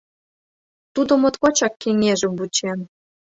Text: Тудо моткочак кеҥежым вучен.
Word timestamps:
Тудо 0.93 1.13
моткочак 1.21 1.73
кеҥежым 1.81 2.33
вучен. 2.39 2.79